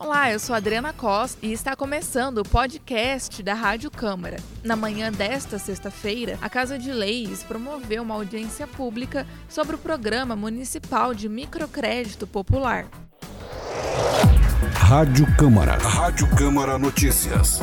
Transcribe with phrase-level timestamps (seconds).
[0.00, 4.36] Olá, eu sou Adriana Costa e está começando o podcast da Rádio Câmara.
[4.62, 10.36] Na manhã desta sexta-feira, a Casa de Leis promoveu uma audiência pública sobre o Programa
[10.36, 12.86] Municipal de Microcrédito Popular.
[14.72, 15.76] Rádio Câmara.
[15.78, 17.58] Rádio Câmara Notícias.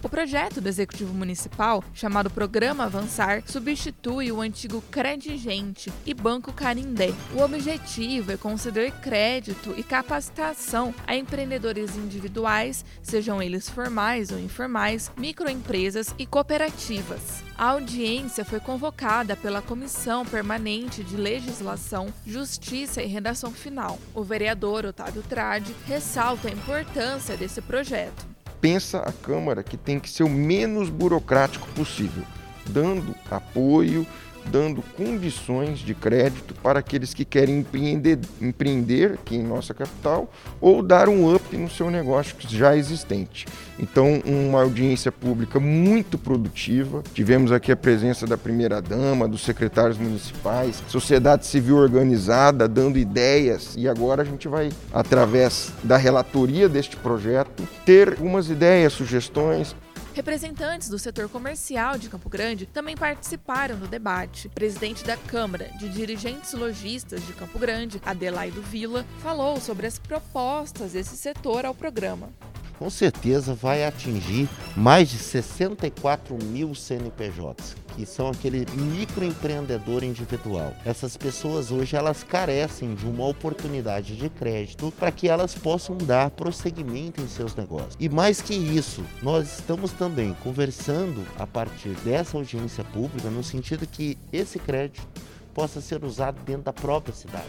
[0.00, 7.12] O projeto do Executivo Municipal, chamado Programa Avançar, substitui o antigo Credigente e Banco Carindé.
[7.34, 15.10] O objetivo é conceder crédito e capacitação a empreendedores individuais, sejam eles formais ou informais,
[15.16, 17.42] microempresas e cooperativas.
[17.56, 23.98] A audiência foi convocada pela Comissão Permanente de Legislação, Justiça e Redação Final.
[24.14, 28.27] O vereador Otávio Trade ressalta a importância desse projeto
[28.60, 32.24] pensa a Câmara que tem que ser o menos burocrático possível,
[32.68, 34.06] dando apoio,
[34.48, 40.82] dando condições de crédito para aqueles que querem empreender, empreender aqui em nossa capital ou
[40.82, 43.46] dar um up no seu negócio já existente.
[43.78, 47.02] Então, uma audiência pública muito produtiva.
[47.14, 53.74] Tivemos aqui a presença da primeira-dama, dos secretários municipais, sociedade civil organizada, dando ideias.
[53.76, 59.76] E agora a gente vai, através da relatoria deste projeto, ter algumas ideias, sugestões
[60.18, 64.48] Representantes do setor comercial de Campo Grande também participaram do debate.
[64.48, 69.96] O presidente da Câmara de Dirigentes Logistas de Campo Grande, Adelaido Vila, falou sobre as
[69.96, 72.30] propostas desse setor ao programa
[72.78, 80.72] com certeza vai atingir mais de 64 mil CNPJs, que são aquele microempreendedor individual.
[80.84, 86.30] Essas pessoas hoje elas carecem de uma oportunidade de crédito para que elas possam dar
[86.30, 87.96] prosseguimento em seus negócios.
[87.98, 93.86] E mais que isso, nós estamos também conversando a partir dessa audiência pública no sentido
[93.86, 95.06] que esse crédito
[95.52, 97.44] possa ser usado dentro da própria cidade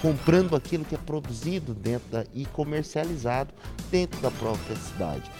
[0.00, 3.52] comprando aquilo que é produzido dentro da, e comercializado
[3.90, 5.30] dentro da própria cidade.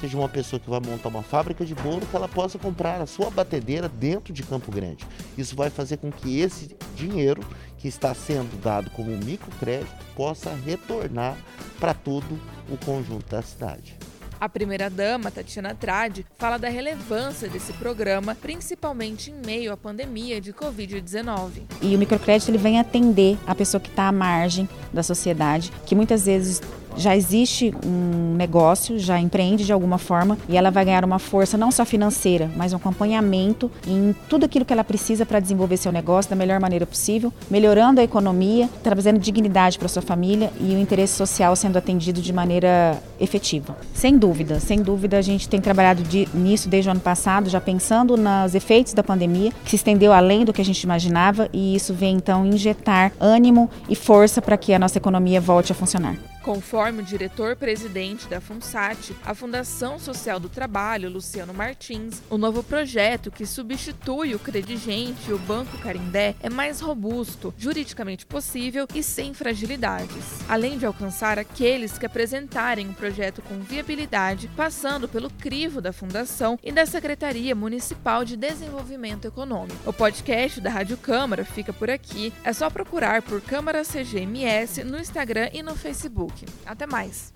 [0.00, 3.06] Seja uma pessoa que vai montar uma fábrica de bolo, que ela possa comprar a
[3.06, 5.06] sua batedeira dentro de Campo Grande.
[5.38, 7.42] Isso vai fazer com que esse dinheiro
[7.78, 11.36] que está sendo dado como microcrédito possa retornar
[11.80, 12.38] para todo
[12.70, 13.96] o conjunto da cidade.
[14.40, 20.52] A primeira-dama, Tatiana Trade, fala da relevância desse programa, principalmente em meio à pandemia de
[20.52, 21.62] Covid-19.
[21.80, 25.94] E o microcrédito ele vem atender a pessoa que está à margem da sociedade, que
[25.94, 26.60] muitas vezes
[26.96, 31.56] já existe um negócio, já empreende de alguma forma e ela vai ganhar uma força
[31.56, 35.92] não só financeira, mas um acompanhamento em tudo aquilo que ela precisa para desenvolver seu
[35.92, 40.78] negócio da melhor maneira possível, melhorando a economia, trazendo dignidade para sua família e o
[40.78, 43.76] interesse social sendo atendido de maneira efetiva.
[43.94, 47.60] Sem dúvida, sem dúvida a gente tem trabalhado de, nisso desde o ano passado, já
[47.60, 51.74] pensando nos efeitos da pandemia, que se estendeu além do que a gente imaginava e
[51.74, 56.16] isso vem então injetar ânimo e força para que a nossa economia volte a funcionar.
[56.46, 63.32] Conforme o diretor-presidente da FUNSAT, a Fundação Social do Trabalho, Luciano Martins, o novo projeto
[63.32, 69.34] que substitui o Credigente e o Banco Carindé é mais robusto, juridicamente possível e sem
[69.34, 75.92] fragilidades, além de alcançar aqueles que apresentarem um projeto com viabilidade, passando pelo crivo da
[75.92, 79.80] Fundação e da Secretaria Municipal de Desenvolvimento Econômico.
[79.84, 82.32] O podcast da Rádio Câmara fica por aqui.
[82.44, 86.35] É só procurar por Câmara CGMS no Instagram e no Facebook.
[86.66, 87.32] Até mais!